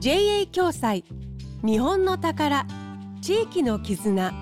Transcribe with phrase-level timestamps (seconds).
[0.00, 1.04] JA 共済。
[1.62, 2.66] 日本の宝。
[3.20, 4.32] 地域の絆。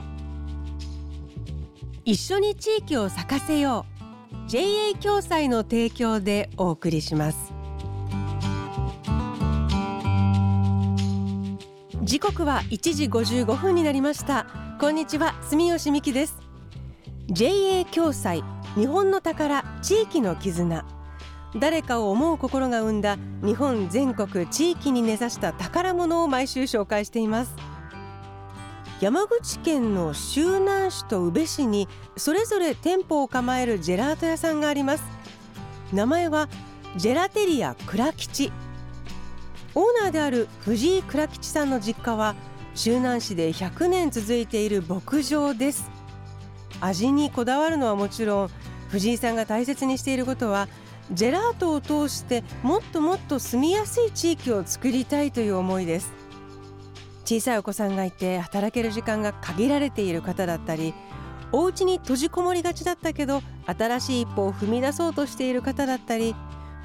[2.04, 3.84] 一緒に地域を咲かせよ
[4.30, 4.48] う。
[4.48, 7.52] JA 共済の提供でお送りします。
[12.04, 14.46] 時刻は1時55分になりました。
[14.80, 15.34] こんにちは。
[15.43, 16.36] 住吉美希です。
[17.30, 18.45] JA 共済。
[18.77, 19.64] 日本の宝。
[19.82, 20.98] 地域の絆。
[21.57, 27.55] 誰かを思う心が生んだ日本全国地域に根ざした宝物を毎週紹介しています。
[29.01, 35.05] 山口県の周南市と宇部市にそれぞれ店舗を構えるジェラート屋さんがあります。
[35.92, 36.48] 名前は
[36.97, 38.53] ジェラテリア倉吉。
[39.75, 42.34] オーナーである藤井倉吉さんの実家は
[42.75, 45.91] 周南市で100年続いている牧場です。
[46.80, 48.51] 味にこだわるのはもちろん
[48.89, 50.69] 藤井さんが大切にしていることは
[51.12, 56.12] ジェラートを通してもっともっと住みやすい地域を作りたいという思いです。
[57.25, 60.95] 小さいお子さんがいて働ける時間が限られている方だったり
[61.53, 66.34] お家に閉じこもりがちだったけど新しい一歩を踏み出そうとしている方だったり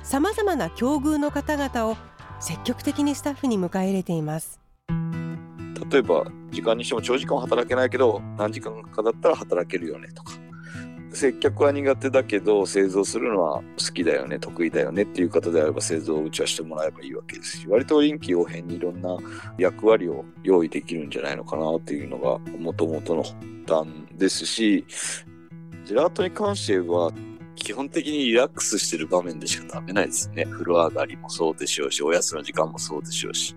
[0.04, 1.96] さまざまな境遇の方々を
[2.42, 4.60] 積極的にスタッフに迎え入れています。
[5.90, 10.34] 例えば時間にしても長時間働けないけど何時間かだったら働けるよねとか
[11.14, 19.18] 接客は苦手だけど製造するのは好きだよね得意だよねっていう方であれば製造を打ちはしてもらえばいいわけですし割と臨機応変にいろんな
[19.58, 23.36] 役割を用意できるんじゃないのかなっていうのがもともとの発
[23.68, 24.86] 端ですし
[25.86, 27.12] ジェラートに関しては
[27.56, 33.56] 基本的にリラックスしてる場面でしか食べないですね風呂上がりもそうでしょうしおやつの時間もそうでしょうし。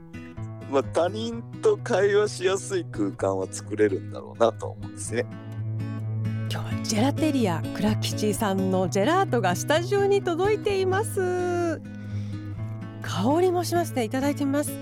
[0.71, 5.25] まあ、他人と会話しやすい空間は作れるんだろうなと思うんですね。
[6.83, 11.81] ジェラテリア倉吉さんのジェラートがスタジオに届いています。
[13.03, 14.05] 香りもしますね。
[14.05, 14.73] いただいてみます。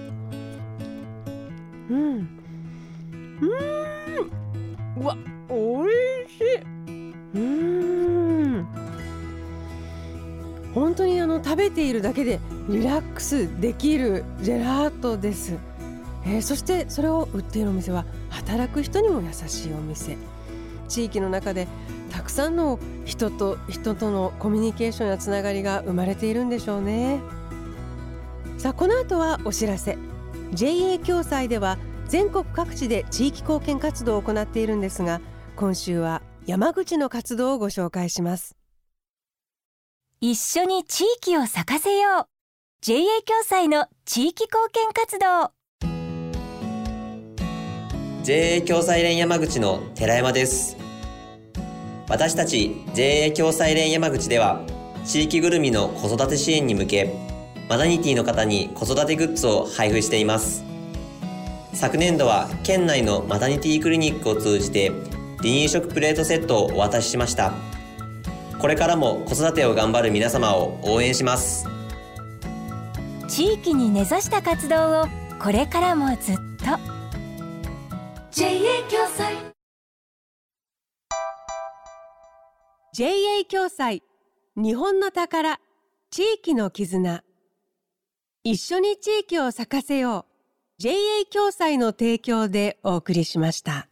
[1.90, 1.94] うん。
[1.94, 2.28] うん。
[4.96, 5.16] うわ
[5.48, 7.38] 美味しい。
[7.38, 8.66] うん。
[10.74, 15.54] 本当にあの食べているだけでリラックスできるジェラートです、
[16.26, 20.16] えー、そしてそれを売っているお店は働く人にも優しいお店。
[20.88, 21.66] 地域の中で
[22.10, 27.20] たくさんの人と人とのコミュニケーションやつながりが生まれているんでしょうね。
[28.58, 29.98] さあこの後はお知らせ。
[30.52, 35.20] JA 共済では全国各地で地域貢献活動を行っているんですが
[35.56, 38.56] 今週は山口の活動をご紹介します。
[40.20, 42.26] 一緒に地域を咲かせよう。
[42.80, 45.53] JA 共済の地域貢献活動。
[48.24, 50.78] JA 共済連山口の寺山です。
[52.08, 54.62] 私たち JA 共済連山口では
[55.04, 57.14] 地域ぐるみの子育て支援に向け
[57.68, 60.64] マナニティの方に子育てグッズを配布しています。
[61.74, 67.52] 昨年度は県内のマタニティクリニックを通じて離乳食プレートセットをお渡ししました。
[68.58, 71.68] これからも子育てを頑張る皆様を応援します。
[73.28, 75.08] 地域に根ざした活動を
[75.38, 76.43] これからもずっと
[78.36, 78.48] JA
[78.90, 79.36] 共済
[82.92, 84.02] JA 共済
[84.56, 85.60] 日本の宝。
[86.10, 87.22] 地域の絆。
[88.42, 90.82] 一緒に地域を咲かせよう。
[90.82, 90.94] JA
[91.32, 93.86] 共済の提供でお送りしました。